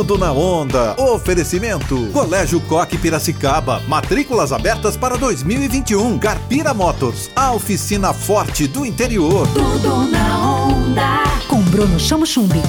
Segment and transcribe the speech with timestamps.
[0.00, 0.94] Tudo na onda.
[0.98, 2.06] Oferecimento.
[2.10, 3.82] Colégio Coque Piracicaba.
[3.86, 6.18] Matrículas abertas para 2021.
[6.18, 7.30] Carpira Motors.
[7.36, 9.46] A oficina forte do interior.
[9.48, 11.24] Tudo na onda.
[11.46, 12.62] Com Bruno Chamo Chumbi.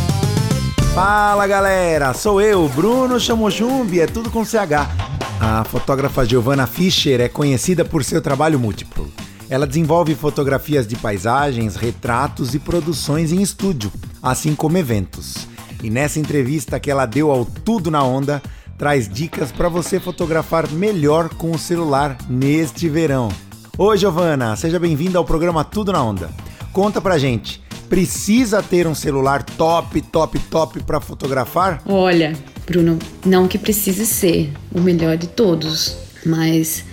[0.93, 4.91] Fala galera, sou eu, Bruno Chamochumbi, é tudo com CH.
[5.39, 9.09] A fotógrafa Giovanna Fischer é conhecida por seu trabalho múltiplo.
[9.49, 13.89] Ela desenvolve fotografias de paisagens, retratos e produções em estúdio,
[14.21, 15.49] assim como eventos.
[15.83, 18.41] E nessa entrevista que ela deu ao Tudo na Onda,
[18.77, 23.29] traz dicas para você fotografar melhor com o celular neste verão.
[23.77, 26.29] Oi Giovanna, seja bem-vinda ao programa Tudo na Onda.
[26.71, 31.81] Conta pra gente, precisa ter um celular top, top, top para fotografar?
[31.87, 32.33] Olha,
[32.65, 36.85] Bruno, não que precise ser o melhor de todos, mas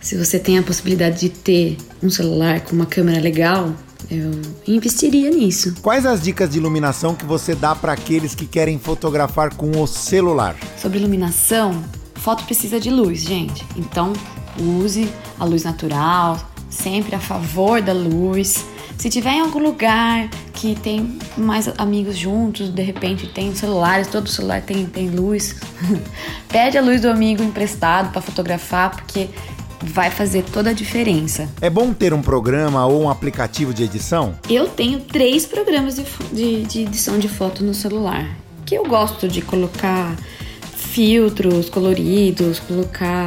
[0.00, 3.72] se você tem a possibilidade de ter um celular com uma câmera legal,
[4.14, 4.30] eu
[4.66, 5.74] investiria nisso.
[5.82, 9.86] Quais as dicas de iluminação que você dá para aqueles que querem fotografar com o
[9.86, 10.56] celular?
[10.80, 11.82] Sobre iluminação,
[12.14, 13.64] foto precisa de luz, gente.
[13.76, 14.12] Então,
[14.58, 18.64] use a luz natural, sempre a favor da luz.
[18.98, 24.28] Se tiver em algum lugar que tem mais amigos juntos, de repente tem celulares, todo
[24.28, 25.56] celular tem, tem luz,
[26.48, 29.28] pede a luz do amigo emprestado para fotografar, porque
[29.82, 31.48] vai fazer toda a diferença.
[31.60, 34.34] É bom ter um programa ou um aplicativo de edição?
[34.48, 39.28] Eu tenho três programas de, de, de edição de foto no celular, que eu gosto
[39.28, 40.16] de colocar
[40.76, 43.26] filtros coloridos, colocar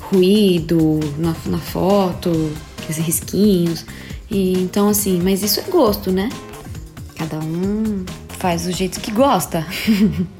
[0.00, 2.52] ruído na, na foto,
[2.88, 3.84] esses risquinhos.
[4.30, 6.28] E, então, assim, mas isso é gosto, né?
[7.16, 8.04] Cada um
[8.38, 9.66] faz do jeito que gosta.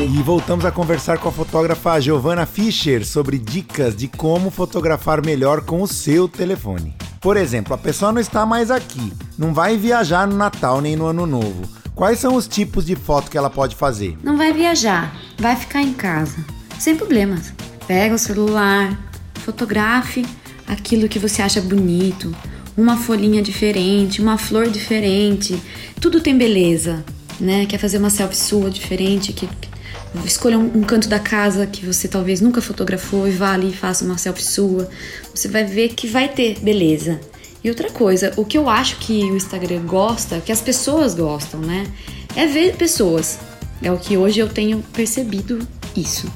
[0.00, 5.62] E voltamos a conversar com a fotógrafa Giovanna Fischer sobre dicas de como fotografar melhor
[5.62, 6.94] com o seu telefone.
[7.20, 11.06] Por exemplo, a pessoa não está mais aqui, não vai viajar no Natal nem no
[11.06, 11.68] Ano Novo.
[11.94, 14.16] Quais são os tipos de foto que ela pode fazer?
[14.22, 16.36] Não vai viajar, vai ficar em casa,
[16.78, 17.52] sem problemas.
[17.86, 18.96] Pega o celular,
[19.34, 20.24] fotografe
[20.68, 22.32] aquilo que você acha bonito,
[22.76, 25.60] uma folhinha diferente, uma flor diferente,
[26.00, 27.04] tudo tem beleza,
[27.40, 27.66] né?
[27.66, 29.48] Quer fazer uma selfie sua diferente, que
[30.24, 33.76] escolha um, um canto da casa que você talvez nunca fotografou e vá ali e
[33.76, 34.88] faça uma selfie sua.
[35.34, 37.20] Você vai ver que vai ter beleza.
[37.62, 41.60] E outra coisa, o que eu acho que o Instagram gosta, que as pessoas gostam,
[41.60, 41.86] né?
[42.36, 43.38] É ver pessoas.
[43.82, 45.58] É o que hoje eu tenho percebido
[45.96, 46.30] isso.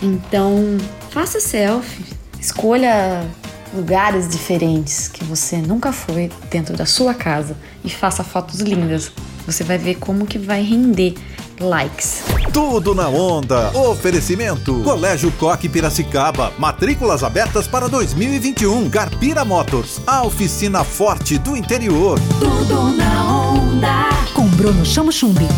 [0.00, 0.78] Então,
[1.10, 2.04] faça selfie,
[2.40, 3.26] escolha
[3.74, 9.12] lugares diferentes que você nunca foi dentro da sua casa e faça fotos lindas.
[9.48, 11.14] Você vai ver como que vai render
[11.58, 12.22] likes.
[12.52, 13.70] Tudo na onda.
[13.74, 14.82] Oferecimento.
[14.82, 16.52] Colégio Coque Piracicaba.
[16.58, 18.90] Matrículas abertas para 2021.
[18.90, 20.02] Carpira Motors.
[20.06, 22.20] A oficina forte do interior.
[22.38, 24.10] Tudo na onda.
[24.34, 25.48] Com Bruno Chamo Chumbi.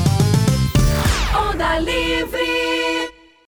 [1.37, 2.60] Onda livre.